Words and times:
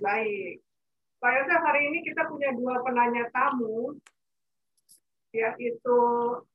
baik. 0.00 0.60
Pak 1.16 1.32
Yosef, 1.32 1.60
hari 1.64 1.80
ini 1.88 2.04
kita 2.04 2.28
punya 2.28 2.52
dua 2.52 2.84
penanya 2.84 3.24
tamu, 3.32 3.96
yaitu 5.32 5.98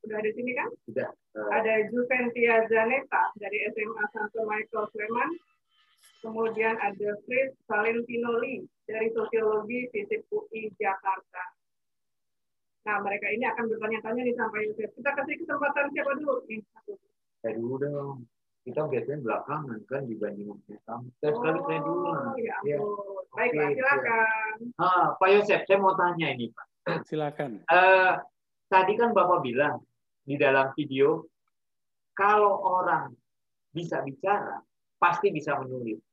sudah 0.01 0.19
di 0.21 0.31
sini 0.37 0.51
kan? 0.53 0.69
Sudah. 0.85 1.09
Ada 1.33 1.89
Juventia 1.89 2.67
Zaneta 2.69 3.23
dari 3.39 3.57
SMA 3.73 4.03
Santo 4.13 4.45
Michael 4.45 4.85
Sleman, 4.93 5.29
kemudian 6.21 6.77
ada 6.77 7.09
Fritz 7.25 7.57
Valentino 7.65 8.37
Lee 8.37 8.65
dari 8.85 9.09
Sosiologi 9.15 9.89
Fisik 9.89 10.27
UI 10.29 10.69
Jakarta. 10.77 11.43
Nah, 12.81 12.97
mereka 13.05 13.29
ini 13.29 13.45
akan 13.45 13.69
bertanya-tanya 13.69 14.21
nih 14.25 14.35
sampai 14.37 14.65
Yosef. 14.69 14.89
Kita 14.97 15.09
kasih 15.13 15.35
kesempatan 15.37 15.85
siapa 15.93 16.11
dulu? 16.17 16.41
Nih, 16.49 16.61
satu. 16.73 16.93
Saya 17.41 17.53
dulu 17.57 17.75
dong. 17.77 18.25
Kita 18.61 18.85
biasanya 18.85 19.25
belakangan 19.25 19.79
kan 19.89 20.05
dibanding 20.05 20.53
kamu. 20.85 21.09
Saya 21.17 21.33
sekali 21.33 21.59
saya 21.65 21.79
dulu. 21.81 22.05
Oh, 22.13 22.37
ya 22.37 22.57
Ya. 22.61 22.77
Baiklah, 23.31 23.67
Oke, 23.71 23.75
silakan. 23.79 24.55
Ah, 24.75 25.05
Pak 25.15 25.29
Yosef, 25.31 25.61
saya 25.63 25.77
mau 25.79 25.95
tanya 25.95 26.27
ini, 26.35 26.51
Pak. 26.51 26.67
Silakan. 27.07 27.63
Eh, 27.63 28.13
tadi 28.67 28.93
kan 28.99 29.15
Bapak 29.15 29.39
bilang 29.39 29.79
di 30.27 30.35
dalam 30.35 30.75
video, 30.75 31.23
kalau 32.11 32.59
orang 32.59 33.15
bisa 33.71 34.03
bicara, 34.03 34.59
pasti 34.99 35.31
bisa 35.31 35.55
menulis. 35.63 36.03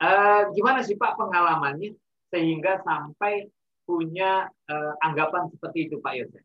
Eh, 0.00 0.42
gimana 0.52 0.84
sih 0.84 0.96
Pak 0.96 1.16
pengalamannya 1.16 1.96
sehingga 2.28 2.84
sampai 2.84 3.48
punya 3.88 4.48
eh, 4.68 4.92
anggapan 5.00 5.48
seperti 5.52 5.88
itu 5.88 5.96
Pak 6.04 6.14
Yosef? 6.20 6.44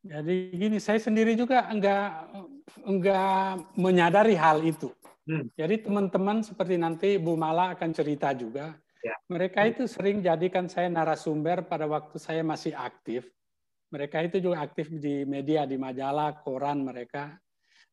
Jadi 0.00 0.56
gini, 0.56 0.80
saya 0.80 0.96
sendiri 0.96 1.36
juga 1.36 1.68
enggak 1.68 2.24
enggak 2.88 3.60
menyadari 3.76 4.32
hal 4.32 4.64
itu. 4.64 4.88
Hmm. 5.28 5.46
Jadi 5.52 5.84
teman-teman 5.84 6.40
seperti 6.40 6.74
nanti 6.80 7.08
Bu 7.20 7.36
Mala 7.36 7.76
akan 7.76 7.90
cerita 7.92 8.32
juga. 8.32 8.72
Ya. 9.00 9.16
Mereka 9.32 9.60
itu 9.68 9.88
sering 9.88 10.20
jadikan 10.20 10.68
saya 10.68 10.88
narasumber 10.92 11.64
pada 11.64 11.88
waktu 11.88 12.16
saya 12.20 12.44
masih 12.44 12.76
aktif. 12.76 13.28
Mereka 13.90 14.22
itu 14.28 14.38
juga 14.38 14.62
aktif 14.62 14.92
di 14.92 15.26
media, 15.26 15.66
di 15.66 15.74
majalah, 15.74 16.40
koran 16.44 16.84
mereka. 16.86 17.34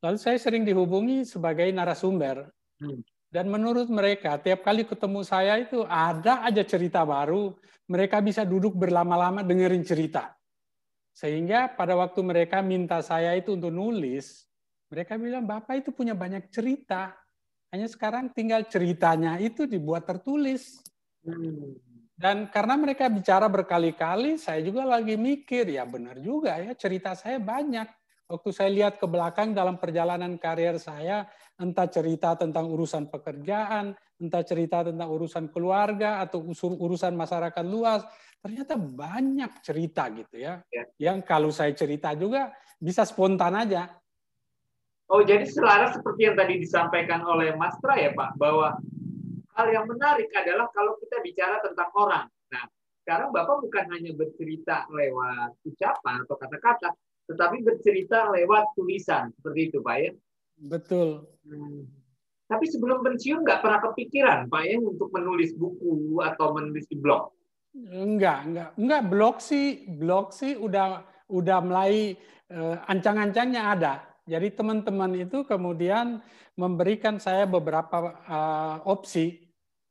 Lalu 0.03 0.17
saya 0.21 0.37
sering 0.37 0.61
dihubungi 0.61 1.25
sebagai 1.25 1.65
narasumber. 1.73 2.47
Hmm. 2.77 3.01
Dan 3.27 3.51
menurut 3.51 3.91
mereka, 3.91 4.39
tiap 4.39 4.63
kali 4.63 4.87
ketemu 4.87 5.19
saya 5.25 5.59
itu 5.59 5.83
ada 5.83 6.47
aja 6.47 6.63
cerita 6.63 7.03
baru. 7.03 7.51
Mereka 7.91 8.23
bisa 8.23 8.47
duduk 8.47 8.75
berlama-lama 8.75 9.43
dengerin 9.43 9.83
cerita. 9.83 10.31
Sehingga 11.11 11.73
pada 11.73 11.97
waktu 11.97 12.23
mereka 12.23 12.61
minta 12.63 13.01
saya 13.01 13.33
itu 13.35 13.57
untuk 13.57 13.73
nulis, 13.73 14.46
mereka 14.87 15.19
bilang, 15.19 15.43
Bapak 15.43 15.83
itu 15.83 15.89
punya 15.91 16.15
banyak 16.15 16.47
cerita. 16.47 17.15
Hanya 17.71 17.87
sekarang 17.91 18.31
tinggal 18.31 18.63
ceritanya 18.71 19.35
itu 19.37 19.67
dibuat 19.67 20.07
tertulis. 20.07 20.79
Hmm. 21.27 21.75
Dan 22.17 22.49
karena 22.49 22.73
mereka 22.79 23.05
bicara 23.13 23.45
berkali-kali, 23.45 24.41
saya 24.41 24.57
juga 24.65 24.81
lagi 24.87 25.13
mikir, 25.13 25.69
ya 25.69 25.85
benar 25.85 26.17
juga 26.17 26.57
ya, 26.57 26.73
cerita 26.73 27.13
saya 27.13 27.37
banyak. 27.37 27.85
Waktu 28.27 28.49
saya 28.51 28.69
lihat 28.73 28.97
ke 28.99 29.05
belakang 29.05 29.53
dalam 29.53 29.77
perjalanan 29.77 30.35
karir 30.41 30.81
saya, 30.81 31.29
entah 31.61 31.85
cerita 31.87 32.33
tentang 32.33 32.67
urusan 32.73 33.07
pekerjaan, 33.07 33.93
entah 34.17 34.43
cerita 34.43 34.81
tentang 34.83 35.13
urusan 35.13 35.53
keluarga, 35.53 36.25
atau 36.25 36.41
usur- 36.41 36.75
urusan 36.75 37.13
masyarakat 37.13 37.65
luas, 37.69 38.01
ternyata 38.41 38.75
banyak 38.75 39.51
cerita 39.61 40.09
gitu 40.09 40.41
ya. 40.41 40.59
Ya. 40.73 40.83
Yang 40.97 41.17
kalau 41.23 41.53
saya 41.53 41.71
cerita 41.77 42.17
juga 42.17 42.49
bisa 42.81 43.05
spontan 43.05 43.53
aja. 43.61 43.93
Oh, 45.07 45.23
jadi 45.23 45.47
selaras 45.47 45.95
seperti 45.95 46.27
yang 46.27 46.35
tadi 46.35 46.59
disampaikan 46.59 47.23
oleh 47.23 47.55
Mas 47.55 47.79
Tra 47.79 47.95
ya 47.95 48.11
Pak, 48.11 48.35
bahwa 48.35 48.75
hal 49.55 49.67
yang 49.71 49.87
menarik 49.87 50.27
adalah 50.35 50.67
kalau 50.75 50.99
kita 50.99 51.23
bicara 51.23 51.63
tentang 51.63 51.87
orang. 51.95 52.27
Nah, 52.51 52.67
sekarang 53.07 53.31
Bapak 53.31 53.63
bukan 53.63 53.87
hanya 53.95 54.11
bercerita 54.11 54.83
lewat 54.91 55.55
ucapan 55.63 56.27
atau 56.27 56.35
kata-kata, 56.35 56.91
tetapi 57.31 57.63
bercerita 57.63 58.27
lewat 58.35 58.75
tulisan. 58.75 59.31
Seperti 59.39 59.71
itu 59.71 59.79
Pak 59.79 59.95
ya. 59.95 60.11
Betul. 60.67 61.23
Hmm. 61.47 61.87
Tapi 62.47 62.65
sebelum 62.67 62.99
pensiun 63.03 63.43
nggak 63.47 63.59
pernah 63.63 63.79
kepikiran 63.91 64.51
Pak 64.51 64.63
ya 64.67 64.75
untuk 64.79 65.07
menulis 65.15 65.55
buku 65.55 66.19
atau 66.19 66.51
menulis 66.51 66.83
di 66.91 66.99
blog. 66.99 67.31
Enggak, 67.75 68.43
enggak, 68.43 68.69
enggak 68.75 69.01
blog 69.07 69.35
sih, 69.39 69.87
blog 69.87 70.35
sih 70.35 70.59
udah 70.59 71.03
udah 71.31 71.57
mulai 71.63 72.15
eh, 72.51 72.75
ancang-ancangnya 72.91 73.63
ada. 73.71 73.93
Jadi 74.27 74.51
teman-teman 74.51 75.15
itu 75.15 75.47
kemudian 75.47 76.19
memberikan 76.59 77.15
saya 77.15 77.47
beberapa 77.47 78.11
eh, 78.27 78.77
opsi, 78.83 79.39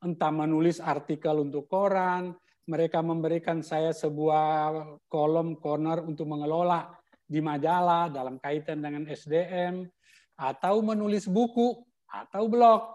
entah 0.05 0.29
menulis 0.29 0.77
artikel 0.79 1.41
untuk 1.41 1.67
koran, 1.73 2.37
mereka 2.69 3.01
memberikan 3.01 3.65
saya 3.65 3.97
sebuah 3.97 4.85
kolom 5.09 5.57
corner 5.57 6.05
untuk 6.05 6.29
mengelola 6.29 6.93
di 7.27 7.41
majalah 7.41 8.13
dalam 8.13 8.37
kaitan 8.37 8.85
dengan 8.85 9.09
SDM, 9.09 9.89
atau 10.37 10.85
menulis 10.85 11.25
buku 11.25 11.81
atau 12.07 12.45
blog. 12.47 12.93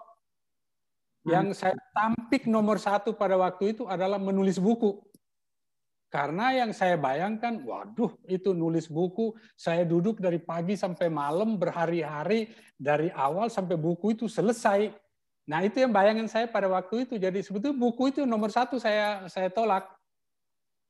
Yang 1.22 1.62
saya 1.62 1.78
tampik 1.94 2.50
nomor 2.50 2.82
satu 2.82 3.14
pada 3.14 3.38
waktu 3.38 3.78
itu 3.78 3.86
adalah 3.86 4.18
menulis 4.18 4.58
buku. 4.58 5.02
Karena 6.12 6.52
yang 6.52 6.76
saya 6.76 7.00
bayangkan, 7.00 7.64
waduh 7.64 8.12
itu 8.28 8.52
nulis 8.52 8.92
buku, 8.92 9.32
saya 9.56 9.88
duduk 9.88 10.20
dari 10.20 10.44
pagi 10.44 10.76
sampai 10.76 11.08
malam 11.08 11.56
berhari-hari, 11.56 12.52
dari 12.76 13.08
awal 13.16 13.48
sampai 13.48 13.80
buku 13.80 14.20
itu 14.20 14.28
selesai. 14.28 14.92
Nah 15.48 15.64
itu 15.64 15.80
yang 15.80 15.96
bayangan 15.96 16.28
saya 16.28 16.52
pada 16.52 16.68
waktu 16.68 17.08
itu. 17.08 17.16
Jadi 17.16 17.40
sebetulnya 17.40 17.80
buku 17.80 18.12
itu 18.12 18.28
nomor 18.28 18.52
satu 18.52 18.76
saya 18.76 19.24
saya 19.32 19.48
tolak. 19.48 19.88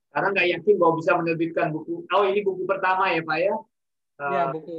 Karena 0.09 0.33
nggak 0.33 0.47
yakin 0.57 0.75
bahwa 0.81 0.93
bisa 0.97 1.11
menerbitkan 1.13 1.69
buku. 1.69 2.01
Oh 2.09 2.25
ini 2.25 2.41
buku 2.41 2.65
pertama 2.65 3.13
ya 3.13 3.21
Pak 3.21 3.37
ya? 3.37 3.55
Ya 4.17 4.41
Eh, 4.41 4.45
buku. 4.57 4.77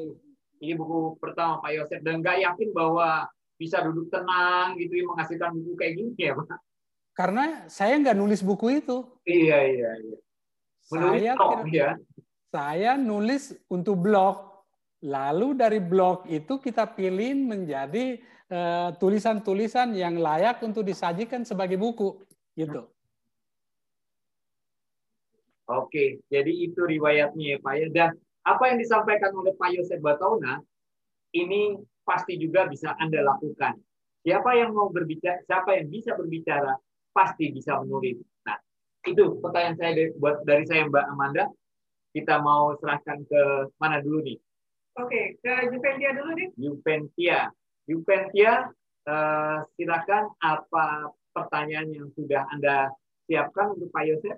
ini 0.59 0.75
buku 0.75 1.23
pertama 1.23 1.63
Pak 1.63 1.71
Yosef 1.71 2.03
dan 2.03 2.19
nggak 2.19 2.43
yakin 2.43 2.69
bahwa 2.75 3.31
bisa 3.55 3.79
duduk 3.79 4.11
tenang 4.11 4.75
gitu 4.75 4.91
ya, 4.91 5.05
menghasilkan 5.07 5.55
buku 5.55 5.73
kayak 5.79 5.95
gini 6.03 6.19
ya 6.19 6.35
Pak. 6.35 6.59
Karena 7.15 7.71
saya 7.71 7.95
nggak 7.95 8.19
nulis 8.19 8.43
buku 8.43 8.83
itu. 8.83 9.07
Iya 9.23 9.59
iya 9.71 9.91
iya. 10.03 10.19
Menulis 10.93 11.21
Saya 11.25 11.33
blog 11.35 11.65
ya. 11.73 11.91
saya 12.53 12.93
nulis 13.01 13.57
untuk 13.73 13.97
blog. 13.97 14.53
Lalu 15.03 15.59
dari 15.59 15.81
blog 15.83 16.31
itu 16.31 16.63
kita 16.63 16.87
pilih 16.95 17.35
menjadi 17.35 18.23
eh, 18.53 18.89
tulisan-tulisan 19.03 19.97
yang 19.99 20.21
layak 20.21 20.63
untuk 20.63 20.87
disajikan 20.87 21.43
sebagai 21.43 21.75
buku, 21.75 22.23
gitu. 22.55 22.87
Oke, 25.67 26.21
jadi 26.29 26.53
itu 26.53 26.85
riwayatnya 26.85 27.57
ya 27.57 27.59
Pak 27.59 27.75
ya. 27.81 27.87
Dan 27.91 28.11
apa 28.45 28.63
yang 28.71 28.79
disampaikan 28.79 29.33
oleh 29.35 29.57
Pak 29.57 29.71
Yosef 29.75 29.99
Batauna 29.99 30.61
ini 31.33 31.81
pasti 32.05 32.37
juga 32.37 32.69
bisa 32.69 32.93
Anda 32.99 33.25
lakukan. 33.25 33.79
Siapa 34.23 34.55
yang 34.55 34.71
mau 34.77 34.93
berbicara, 34.93 35.43
siapa 35.49 35.75
yang 35.79 35.91
bisa 35.91 36.15
berbicara, 36.15 36.79
pasti 37.11 37.51
bisa 37.51 37.79
menulis. 37.83 38.23
Nah, 38.47 38.59
itu 39.03 39.25
pertanyaan 39.43 39.77
saya 39.79 39.93
dari, 39.99 40.11
buat 40.19 40.37
dari 40.47 40.65
saya 40.67 40.87
Mbak 40.87 41.07
Amanda. 41.11 41.45
Kita 42.13 42.45
mau 42.45 42.77
serahkan 42.77 43.25
ke 43.25 43.43
mana 43.81 43.99
dulu 44.05 44.21
nih? 44.21 44.39
Oke, 45.01 45.41
ke 45.41 45.53
Juventia 45.73 46.13
dulu 46.13 46.31
nih. 46.37 46.49
Juventia. 46.61 47.39
Juventia, 47.89 48.69
eh, 49.09 49.59
silakan 49.75 50.29
apa 50.39 51.09
pertanyaan 51.33 51.89
yang 51.89 52.09
sudah 52.13 52.45
Anda 52.53 52.93
siapkan 53.25 53.73
untuk 53.75 53.89
Pak 53.89 54.05
Yosef? 54.07 54.37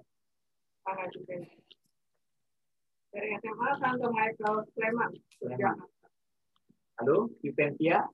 Para 0.86 1.10
Juventia. 1.10 1.58
Dari 3.10 3.30
SMA 3.42 3.70
Santo 3.82 4.06
Michael 4.14 4.56
Sleman. 4.74 5.10
Sleman. 5.42 5.76
Halo, 7.02 7.26
Juventia. 7.42 8.06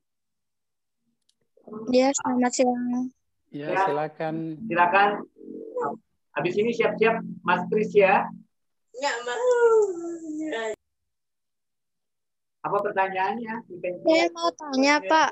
Ya, 1.92 2.08
selamat 2.16 2.52
siang. 2.56 3.12
Ya, 3.52 3.68
Ya. 3.76 3.84
silakan. 3.84 4.56
Silakan. 4.64 5.08
Habis 6.30 6.54
ini 6.58 6.70
siap-siap 6.70 7.22
Mas 7.42 7.66
Kris 7.66 7.90
ya. 7.90 8.26
Nggak 8.94 9.16
mau. 9.26 9.70
Apa 12.60 12.76
pertanyaannya? 12.84 13.54
Saya 14.04 14.26
mau 14.36 14.50
tanya, 14.52 15.00
Pak. 15.00 15.30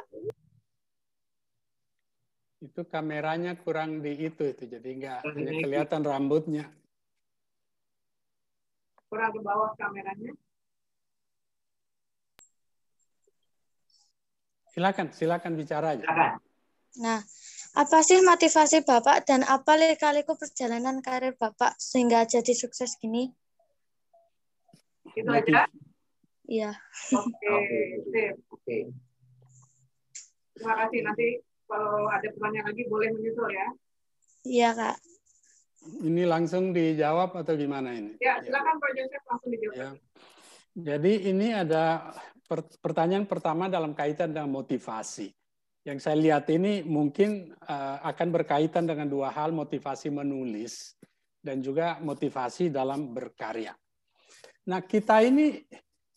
Itu 2.59 2.83
kameranya 2.91 3.55
kurang 3.55 4.03
di 4.03 4.19
itu 4.19 4.43
itu, 4.43 4.67
jadi 4.67 4.89
nggak 4.99 5.21
hanya 5.31 5.53
kelihatan 5.63 6.03
rambutnya. 6.03 6.67
Kurang 9.07 9.31
ke 9.31 9.41
bawah 9.45 9.71
kameranya. 9.79 10.35
Silakan, 14.75 15.15
silakan 15.15 15.53
bicara 15.55 15.95
aja. 15.95 16.03
Silakan. 16.03 16.33
Nah, 16.99 17.21
apa 17.79 18.03
sih 18.03 18.19
motivasi 18.27 18.83
Bapak 18.83 19.23
dan 19.23 19.47
apa 19.47 19.79
lika-liku 19.79 20.35
perjalanan 20.35 20.99
karir 20.99 21.39
Bapak 21.39 21.79
sehingga 21.79 22.27
jadi 22.27 22.51
sukses 22.51 22.99
gini? 22.99 23.31
Itu 25.15 25.31
aja. 25.31 25.71
Iya. 26.51 26.75
Oke, 27.15 27.47
Oke. 27.47 27.81
sip. 28.11 28.35
Oke. 28.51 28.77
Terima 30.59 30.75
kasih. 30.75 31.01
Nanti 31.07 31.27
kalau 31.71 32.11
ada 32.11 32.27
pertanyaan 32.35 32.67
lagi 32.75 32.83
boleh 32.91 33.09
menyusul 33.15 33.47
ya. 33.47 33.69
Iya, 34.43 34.69
Kak. 34.75 34.97
Ini 36.03 36.23
langsung 36.27 36.75
dijawab 36.75 37.39
atau 37.39 37.55
gimana 37.55 37.95
ini? 37.95 38.19
Ya, 38.19 38.43
silakan 38.43 38.75
Pak 38.83 38.91
Joseph 38.99 39.25
langsung 39.31 39.51
dijawab. 39.55 39.77
Ya. 39.79 39.91
Jadi 40.79 41.31
ini 41.31 41.55
ada 41.55 42.11
pertanyaan 42.83 43.31
pertama 43.31 43.71
dalam 43.71 43.95
kaitan 43.95 44.35
dengan 44.35 44.51
motivasi. 44.51 45.38
Yang 45.89 46.05
saya 46.05 46.21
lihat 46.21 46.45
ini 46.53 46.85
mungkin 46.85 47.57
uh, 47.65 47.97
akan 48.05 48.29
berkaitan 48.29 48.85
dengan 48.85 49.09
dua 49.09 49.33
hal, 49.33 49.57
motivasi 49.57 50.13
menulis 50.13 50.93
dan 51.41 51.65
juga 51.65 51.97
motivasi 52.05 52.69
dalam 52.69 53.17
berkarya. 53.17 53.73
Nah, 54.69 54.85
kita 54.85 55.25
ini 55.25 55.65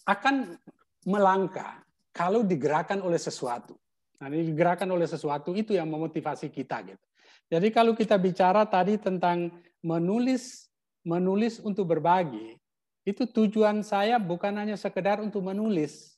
akan 0.04 0.60
melangkah 1.08 1.80
kalau 2.12 2.44
digerakkan 2.44 3.00
oleh 3.00 3.16
sesuatu. 3.16 3.80
Nah, 4.20 4.28
ini 4.28 4.52
digerakkan 4.52 4.92
oleh 4.92 5.08
sesuatu 5.08 5.56
itu 5.56 5.72
yang 5.72 5.88
memotivasi 5.88 6.52
kita 6.52 6.84
gitu. 6.84 7.06
Jadi 7.48 7.72
kalau 7.72 7.96
kita 7.96 8.20
bicara 8.20 8.68
tadi 8.68 9.00
tentang 9.00 9.56
menulis 9.80 10.68
menulis 11.08 11.64
untuk 11.64 11.96
berbagi, 11.96 12.60
itu 13.08 13.24
tujuan 13.24 13.88
saya 13.88 14.20
bukan 14.20 14.52
hanya 14.52 14.76
sekedar 14.76 15.24
untuk 15.24 15.48
menulis. 15.48 16.11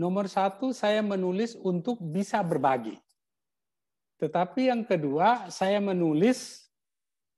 Nomor 0.00 0.32
satu, 0.32 0.72
saya 0.72 1.04
menulis 1.04 1.60
untuk 1.60 2.00
bisa 2.00 2.40
berbagi. 2.40 2.96
Tetapi 4.16 4.72
yang 4.72 4.80
kedua, 4.88 5.52
saya 5.52 5.76
menulis 5.76 6.64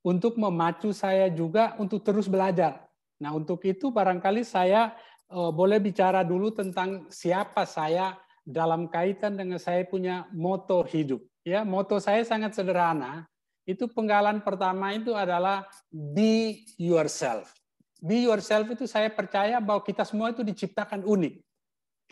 untuk 0.07 0.39
memacu 0.39 0.95
saya 0.95 1.27
juga 1.27 1.75
untuk 1.83 2.07
terus 2.07 2.31
belajar. 2.31 2.87
Nah, 3.19 3.35
untuk 3.35 3.59
itu 3.67 3.91
barangkali 3.91 4.47
saya 4.47 4.95
uh, 5.27 5.51
boleh 5.51 5.83
bicara 5.83 6.23
dulu 6.23 6.55
tentang 6.55 7.11
siapa 7.11 7.67
saya 7.67 8.15
dalam 8.47 8.87
kaitan 8.87 9.35
dengan 9.35 9.59
saya 9.59 9.83
punya 9.83 10.31
moto 10.31 10.87
hidup. 10.87 11.19
Ya, 11.43 11.67
moto 11.67 11.99
saya 11.99 12.23
sangat 12.23 12.55
sederhana. 12.55 13.27
Itu 13.67 13.91
penggalan 13.91 14.39
pertama 14.43 14.95
itu 14.95 15.15
adalah 15.19 15.67
be 15.91 16.63
yourself. 16.79 17.51
Be 17.99 18.27
yourself 18.27 18.71
itu 18.71 18.87
saya 18.87 19.11
percaya 19.11 19.59
bahwa 19.59 19.83
kita 19.83 20.07
semua 20.07 20.31
itu 20.31 20.47
diciptakan 20.47 21.03
unik. 21.03 21.43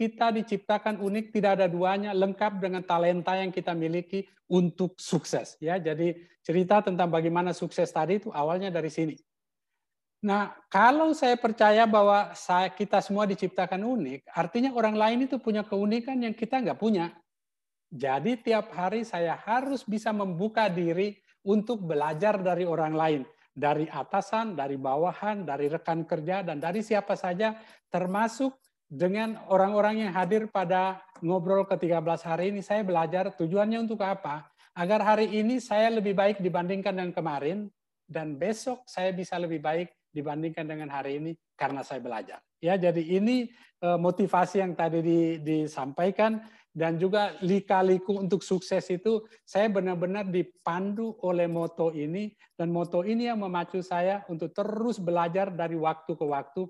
Kita 0.01 0.33
diciptakan 0.33 0.97
unik, 0.97 1.29
tidak 1.29 1.61
ada 1.61 1.69
duanya, 1.69 2.17
lengkap 2.17 2.57
dengan 2.57 2.81
talenta 2.81 3.37
yang 3.37 3.53
kita 3.53 3.77
miliki 3.77 4.25
untuk 4.49 4.97
sukses. 4.97 5.61
Ya, 5.61 5.77
jadi 5.77 6.17
cerita 6.41 6.81
tentang 6.81 7.13
bagaimana 7.13 7.53
sukses 7.53 7.93
tadi 7.93 8.17
itu 8.17 8.33
awalnya 8.33 8.73
dari 8.73 8.89
sini. 8.89 9.21
Nah, 10.25 10.57
kalau 10.73 11.13
saya 11.13 11.37
percaya 11.37 11.85
bahwa 11.85 12.33
saya, 12.33 12.73
kita 12.73 13.05
semua 13.05 13.29
diciptakan 13.29 13.85
unik, 13.85 14.33
artinya 14.33 14.73
orang 14.73 14.97
lain 14.97 15.29
itu 15.29 15.37
punya 15.37 15.69
keunikan 15.69 16.17
yang 16.17 16.33
kita 16.33 16.65
nggak 16.65 16.81
punya. 16.81 17.13
Jadi 17.93 18.41
tiap 18.41 18.73
hari 18.73 19.05
saya 19.05 19.37
harus 19.37 19.85
bisa 19.85 20.17
membuka 20.17 20.73
diri 20.73 21.21
untuk 21.45 21.85
belajar 21.85 22.41
dari 22.41 22.65
orang 22.65 22.97
lain. 22.97 23.23
Dari 23.53 23.85
atasan, 23.85 24.57
dari 24.57 24.81
bawahan, 24.81 25.45
dari 25.45 25.69
rekan 25.69 26.09
kerja, 26.09 26.41
dan 26.41 26.57
dari 26.57 26.81
siapa 26.81 27.13
saja, 27.21 27.53
termasuk 27.93 28.57
dengan 28.91 29.39
orang-orang 29.47 30.03
yang 30.03 30.11
hadir 30.11 30.51
pada 30.51 30.99
ngobrol 31.23 31.63
ke-13 31.63 32.21
hari 32.27 32.51
ini, 32.51 32.61
saya 32.61 32.83
belajar 32.83 33.31
tujuannya 33.39 33.87
untuk 33.87 34.03
apa? 34.03 34.51
Agar 34.75 34.99
hari 35.07 35.31
ini 35.31 35.63
saya 35.63 35.95
lebih 35.95 36.19
baik 36.19 36.43
dibandingkan 36.43 36.99
dengan 36.99 37.15
kemarin, 37.15 37.71
dan 38.11 38.35
besok 38.35 38.83
saya 38.91 39.15
bisa 39.15 39.39
lebih 39.39 39.63
baik 39.63 39.95
dibandingkan 40.11 40.67
dengan 40.67 40.91
hari 40.91 41.23
ini 41.23 41.39
karena 41.55 41.87
saya 41.87 42.03
belajar. 42.03 42.43
Ya, 42.59 42.75
jadi 42.75 42.99
ini 42.99 43.47
eh, 43.79 43.99
motivasi 44.03 44.59
yang 44.59 44.75
tadi 44.75 45.39
disampaikan 45.39 46.43
dan 46.75 46.99
juga 46.99 47.39
lika-liku 47.43 48.19
untuk 48.19 48.43
sukses 48.43 48.83
itu 48.91 49.23
saya 49.47 49.71
benar-benar 49.71 50.27
dipandu 50.27 51.15
oleh 51.23 51.47
moto 51.47 51.95
ini 51.95 52.35
dan 52.59 52.75
moto 52.75 53.07
ini 53.07 53.31
yang 53.31 53.43
memacu 53.43 53.83
saya 53.83 54.27
untuk 54.27 54.51
terus 54.51 54.99
belajar 54.99 55.51
dari 55.55 55.79
waktu 55.79 56.15
ke 56.15 56.27
waktu 56.27 56.67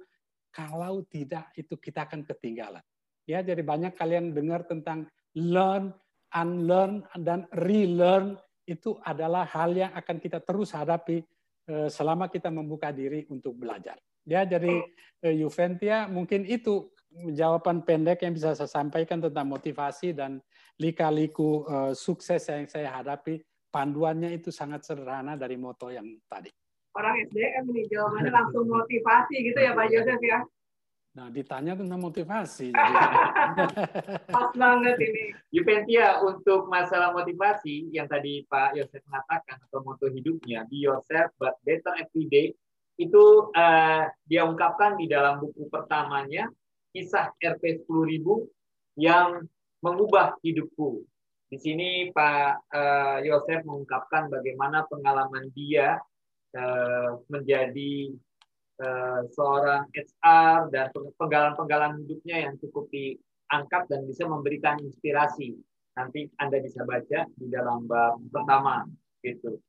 kalau 0.50 1.02
tidak 1.06 1.50
itu 1.54 1.74
kita 1.78 2.06
akan 2.06 2.26
ketinggalan 2.26 2.82
ya 3.26 3.40
jadi 3.40 3.62
banyak 3.62 3.94
kalian 3.94 4.34
dengar 4.34 4.66
tentang 4.66 5.06
learn 5.34 5.94
unlearn 6.34 7.06
dan 7.18 7.46
relearn 7.54 8.38
itu 8.66 8.98
adalah 9.02 9.46
hal 9.50 9.74
yang 9.74 9.90
akan 9.94 10.22
kita 10.22 10.38
terus 10.42 10.74
hadapi 10.74 11.22
eh, 11.66 11.88
selama 11.90 12.30
kita 12.30 12.50
membuka 12.50 12.94
diri 12.94 13.26
untuk 13.30 13.58
belajar 13.58 13.98
ya 14.26 14.46
jadi 14.46 14.82
eh, 15.26 15.34
Juventia 15.38 16.06
mungkin 16.06 16.46
itu 16.46 16.90
jawaban 17.34 17.82
pendek 17.82 18.22
yang 18.22 18.34
bisa 18.34 18.54
saya 18.54 18.70
sampaikan 18.70 19.18
tentang 19.18 19.50
motivasi 19.50 20.14
dan 20.14 20.38
lika-liku 20.78 21.66
uh, 21.66 21.92
sukses 21.92 22.40
yang 22.48 22.70
saya 22.70 22.94
hadapi. 22.94 23.42
Panduannya 23.70 24.34
itu 24.34 24.50
sangat 24.50 24.82
sederhana 24.82 25.38
dari 25.38 25.54
moto 25.54 25.94
yang 25.94 26.06
tadi. 26.26 26.50
Orang 26.90 27.14
SDM 27.30 27.70
ini 27.70 27.86
jawabannya 27.86 28.32
langsung 28.34 28.66
motivasi 28.66 29.34
gitu 29.46 29.58
ya 29.58 29.72
Pak 29.78 29.86
Joseph 29.94 30.22
ya. 30.22 30.42
Nah, 31.10 31.26
ditanya 31.26 31.74
tentang 31.74 31.98
motivasi. 31.98 32.70
Pas 34.34 34.50
banget 34.54 34.96
ini. 35.02 35.24
Juventia, 35.50 36.22
untuk 36.22 36.70
masalah 36.70 37.10
motivasi 37.10 37.90
yang 37.90 38.06
tadi 38.06 38.46
Pak 38.46 38.78
Yosef 38.78 39.02
mengatakan 39.10 39.58
atau 39.66 39.82
moto 39.82 40.06
hidupnya, 40.06 40.66
be 40.70 40.86
yourself 40.86 41.34
but 41.42 41.58
better 41.66 41.90
every 41.98 42.30
day, 42.30 42.54
itu 42.94 43.24
uh, 43.54 44.06
dia 44.30 44.46
ungkapkan 44.46 44.94
di 44.94 45.10
dalam 45.10 45.42
buku 45.42 45.66
pertamanya 45.66 46.46
kisah 46.94 47.34
RP 47.38 47.86
10.000 47.86 48.22
yang 48.98 49.46
mengubah 49.82 50.38
hidupku. 50.46 51.02
Di 51.50 51.58
sini 51.58 52.14
Pak 52.14 52.70
uh, 52.70 53.18
Yosef 53.26 53.66
mengungkapkan 53.66 54.30
bagaimana 54.30 54.86
pengalaman 54.86 55.50
dia 55.50 55.98
uh, 56.56 57.20
menjadi 57.30 58.14
uh, 58.80 59.20
seorang 59.34 59.86
HR 59.92 60.72
dan 60.74 60.90
penggalan-penggalan 61.20 62.02
hidupnya 62.04 62.48
yang 62.48 62.54
cukup 62.58 62.88
diangkat 62.90 63.86
dan 63.90 64.06
bisa 64.08 64.26
memberikan 64.26 64.80
inspirasi. 64.80 65.58
Nanti 65.98 66.30
Anda 66.38 66.62
bisa 66.62 66.86
baca 66.86 67.26
di 67.36 67.46
dalam 67.50 67.84
bab 67.84 68.18
pertama 68.30 68.86
gitu. 69.20 69.60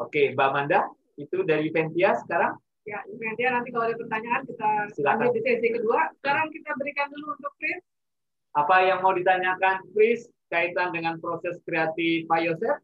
Oke, 0.00 0.32
Mbak 0.32 0.50
Manda, 0.54 0.88
itu 1.20 1.44
dari 1.44 1.68
Ventia 1.68 2.16
sekarang. 2.24 2.56
Ya, 2.88 3.04
nanti 3.04 3.44
nanti 3.44 3.68
kalau 3.70 3.92
ada 3.92 3.96
pertanyaan 4.00 4.42
kita 4.48 4.68
lanjut 5.04 5.32
di 5.36 5.40
sesi 5.44 5.68
kedua. 5.68 6.08
Sekarang 6.20 6.48
kita 6.48 6.70
berikan 6.80 7.12
dulu 7.12 7.36
untuk 7.36 7.52
Chris. 7.60 7.80
Apa 8.56 8.82
yang 8.82 9.04
mau 9.04 9.12
ditanyakan 9.12 9.84
Chris 9.92 10.26
kaitan 10.48 10.90
dengan 10.90 11.20
proses 11.20 11.60
kreatif 11.68 12.24
Pak 12.26 12.40
Yosef? 12.40 12.76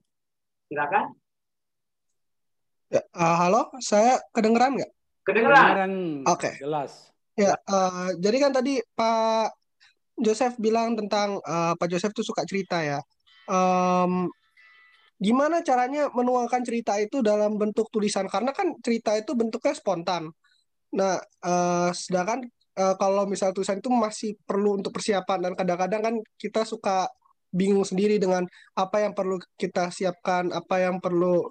Silakan. 0.69 1.17
Ya, 2.87 3.03
uh, 3.19 3.37
halo, 3.43 3.67
saya 3.83 4.23
kedengeran 4.31 4.79
nggak? 4.79 4.93
Kedengeran. 5.27 6.23
Oke. 6.23 6.55
Okay. 6.55 6.55
Jelas. 6.63 7.11
Ya, 7.35 7.59
uh, 7.67 8.15
jadi 8.15 8.47
kan 8.47 8.55
tadi 8.55 8.79
Pak 8.95 9.51
Joseph 10.23 10.55
bilang 10.63 10.95
tentang 10.95 11.43
uh, 11.43 11.75
Pak 11.75 11.89
Joseph 11.91 12.15
tuh 12.15 12.23
suka 12.23 12.47
cerita 12.47 12.79
ya. 12.81 13.03
Um, 13.51 14.31
gimana 15.19 15.67
caranya 15.67 16.15
menuangkan 16.15 16.63
cerita 16.63 16.95
itu 17.03 17.27
dalam 17.27 17.59
bentuk 17.59 17.91
tulisan 17.91 18.31
karena 18.31 18.55
kan 18.55 18.71
cerita 18.79 19.19
itu 19.19 19.35
bentuknya 19.35 19.75
spontan. 19.75 20.31
Nah, 20.95 21.19
uh, 21.43 21.91
sedangkan 21.91 22.47
uh, 22.79 22.95
kalau 22.95 23.27
misal 23.27 23.51
tulisan 23.51 23.83
itu 23.83 23.91
masih 23.91 24.39
perlu 24.47 24.79
untuk 24.79 24.95
persiapan 24.95 25.51
dan 25.51 25.53
kadang-kadang 25.59 26.03
kan 26.07 26.15
kita 26.39 26.63
suka 26.63 27.11
bingung 27.51 27.83
sendiri 27.83 28.23
dengan 28.23 28.47
apa 28.79 29.03
yang 29.03 29.11
perlu 29.11 29.43
kita 29.59 29.91
siapkan, 29.91 30.55
apa 30.55 30.87
yang 30.87 31.03
perlu 31.03 31.51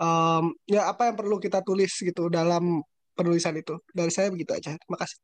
um, 0.00 0.52
ya 0.68 0.88
apa 0.88 1.10
yang 1.12 1.16
perlu 1.16 1.36
kita 1.36 1.60
tulis 1.60 1.92
gitu 1.92 2.28
dalam 2.32 2.80
penulisan 3.16 3.56
itu. 3.56 3.80
Dari 3.90 4.12
saya 4.12 4.32
begitu 4.32 4.52
aja. 4.52 4.76
Terima 4.76 4.98
kasih. 5.00 5.18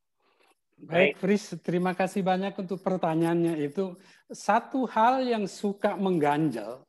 Baik, 0.82 1.14
Fris, 1.22 1.54
terima 1.62 1.92
kasih 1.94 2.26
banyak 2.26 2.58
untuk 2.58 2.82
pertanyaannya 2.82 3.54
itu. 3.62 3.94
Satu 4.34 4.82
hal 4.90 5.22
yang 5.22 5.46
suka 5.46 5.94
mengganjal 5.94 6.82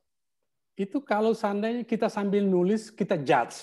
itu 0.74 0.98
kalau 0.98 1.30
seandainya 1.30 1.86
kita 1.86 2.10
sambil 2.10 2.42
nulis 2.42 2.90
kita 2.90 3.14
judge 3.14 3.62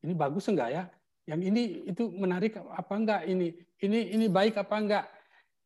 ini 0.00 0.16
bagus 0.16 0.48
enggak 0.48 0.72
ya 0.72 0.82
yang 1.28 1.40
ini 1.40 1.84
itu 1.88 2.08
menarik 2.12 2.56
apa 2.56 2.94
enggak 2.96 3.22
ini 3.28 3.52
ini 3.80 3.98
ini 4.16 4.26
baik 4.28 4.56
apa 4.56 4.76
enggak 4.76 5.04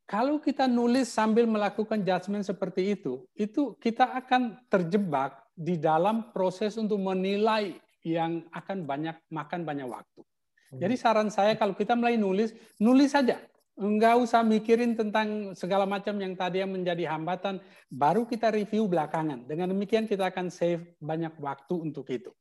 kalau 0.09 0.43
kita 0.43 0.67
nulis 0.67 1.07
sambil 1.11 1.47
melakukan 1.47 2.03
judgement 2.03 2.43
seperti 2.43 2.99
itu 2.99 3.23
itu 3.39 3.79
kita 3.79 4.19
akan 4.19 4.59
terjebak 4.67 5.39
di 5.59 5.75
dalam 5.75 6.31
proses 6.31 6.79
untuk 6.79 7.03
menilai 7.03 7.75
yang 8.07 8.47
akan 8.55 8.87
banyak 8.87 9.19
makan 9.35 9.67
banyak 9.67 9.91
waktu 9.91 10.23
jadi 10.71 10.95
saran 10.95 11.35
saya 11.35 11.59
kalau 11.59 11.75
kita 11.75 11.99
mulai 11.99 12.15
nulis 12.15 12.55
nulis 12.79 13.11
saja 13.11 13.43
Enggak 13.79 14.19
usah 14.19 14.43
mikirin 14.43 14.99
tentang 14.99 15.55
segala 15.55 15.87
macam 15.87 16.19
yang 16.19 16.35
tadi 16.35 16.59
yang 16.59 16.75
menjadi 16.75 17.15
hambatan, 17.15 17.63
baru 17.87 18.27
kita 18.27 18.51
review 18.51 18.91
belakangan. 18.91 19.47
Dengan 19.47 19.71
demikian 19.71 20.11
kita 20.11 20.35
akan 20.35 20.51
save 20.51 20.99
banyak 20.99 21.31
waktu 21.39 21.79
untuk 21.79 22.11
itu. 22.11 22.35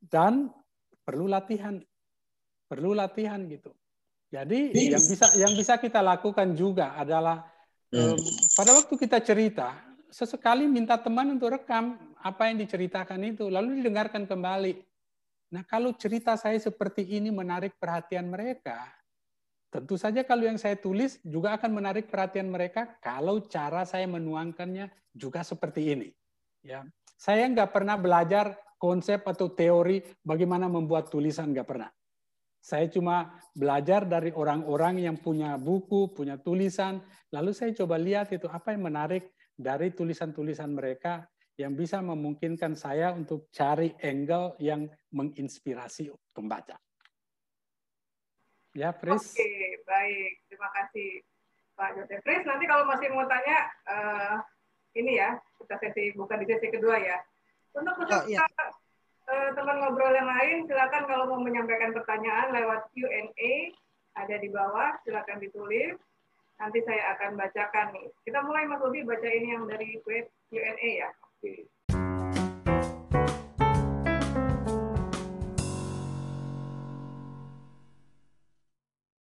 Dan 0.00 0.48
perlu 1.04 1.28
latihan. 1.28 1.76
Perlu 2.72 2.96
latihan 2.96 3.44
gitu. 3.52 3.68
Jadi 4.32 4.72
yang 4.72 5.04
bisa 5.04 5.26
yang 5.36 5.52
bisa 5.52 5.76
kita 5.76 6.00
lakukan 6.00 6.56
juga 6.56 6.96
adalah 6.96 7.44
um, 7.92 8.16
pada 8.56 8.80
waktu 8.80 8.96
kita 8.96 9.20
cerita, 9.20 9.76
sesekali 10.08 10.64
minta 10.64 10.96
teman 10.96 11.36
untuk 11.36 11.52
rekam 11.52 12.00
apa 12.22 12.48
yang 12.48 12.60
diceritakan 12.60 13.20
itu, 13.24 13.48
lalu 13.48 13.80
didengarkan 13.80 14.24
kembali. 14.24 14.80
Nah, 15.52 15.62
kalau 15.62 15.94
cerita 15.94 16.34
saya 16.34 16.58
seperti 16.58 17.06
ini 17.16 17.30
menarik 17.30 17.78
perhatian 17.78 18.26
mereka, 18.26 18.90
tentu 19.70 19.94
saja 19.94 20.24
kalau 20.26 20.48
yang 20.48 20.58
saya 20.58 20.74
tulis 20.74 21.20
juga 21.22 21.54
akan 21.54 21.70
menarik 21.70 22.08
perhatian 22.10 22.50
mereka 22.50 22.98
kalau 22.98 23.44
cara 23.46 23.86
saya 23.86 24.08
menuangkannya 24.10 24.90
juga 25.14 25.46
seperti 25.46 25.94
ini. 25.94 26.08
Ya, 26.66 26.82
saya 27.14 27.46
nggak 27.46 27.70
pernah 27.70 27.94
belajar 27.94 28.58
konsep 28.76 29.22
atau 29.22 29.48
teori 29.52 30.02
bagaimana 30.26 30.66
membuat 30.66 31.08
tulisan 31.08 31.54
nggak 31.54 31.68
pernah. 31.68 31.90
Saya 32.58 32.90
cuma 32.90 33.38
belajar 33.54 34.02
dari 34.02 34.34
orang-orang 34.34 35.06
yang 35.06 35.16
punya 35.22 35.54
buku, 35.54 36.10
punya 36.10 36.34
tulisan, 36.34 36.98
lalu 37.30 37.54
saya 37.54 37.70
coba 37.70 37.94
lihat 37.94 38.34
itu 38.34 38.50
apa 38.50 38.74
yang 38.74 38.90
menarik 38.90 39.30
dari 39.54 39.94
tulisan-tulisan 39.94 40.74
mereka 40.74 41.30
yang 41.56 41.72
bisa 41.72 42.04
memungkinkan 42.04 42.76
saya 42.76 43.16
untuk 43.16 43.48
cari 43.48 43.96
angle 44.04 44.56
yang 44.60 44.84
menginspirasi 45.08 46.12
pembaca. 46.36 46.76
Ya, 48.76 48.92
Pris. 48.92 49.32
Oke, 49.32 49.80
baik. 49.88 50.32
Terima 50.52 50.68
kasih, 50.76 51.24
Pak 51.80 51.96
Joseph. 51.96 52.20
Pris, 52.20 52.44
nanti 52.44 52.68
kalau 52.68 52.84
masih 52.84 53.08
mau 53.08 53.24
tanya, 53.24 53.58
uh, 53.88 54.36
ini 54.92 55.16
ya, 55.16 55.32
kita 55.56 55.80
sesi 55.80 56.12
bukan 56.12 56.44
di 56.44 56.46
sesi 56.52 56.68
kedua 56.68 57.00
ya. 57.00 57.16
Untuk 57.72 57.96
peserta 58.04 58.24
oh, 58.24 58.28
iya. 58.28 58.44
uh, 58.44 59.48
teman 59.56 59.80
ngobrol 59.80 60.12
yang 60.12 60.28
lain, 60.28 60.68
silakan 60.68 61.08
kalau 61.08 61.24
mau 61.24 61.40
menyampaikan 61.40 61.96
pertanyaan 61.96 62.52
lewat 62.52 62.84
Q&A, 62.92 63.72
ada 64.12 64.36
di 64.36 64.48
bawah, 64.52 64.92
silakan 65.08 65.40
ditulis. 65.40 65.96
Nanti 66.60 66.84
saya 66.84 67.16
akan 67.16 67.36
bacakan 67.36 67.96
nih. 67.96 68.08
Kita 68.28 68.44
mulai 68.44 68.68
Mas 68.68 68.80
Bobi 68.80 69.04
baca 69.04 69.28
ini 69.28 69.56
yang 69.56 69.64
dari 69.64 69.96
Q&A 70.04 70.88
ya. 71.00 71.08
Oke. 71.42 71.75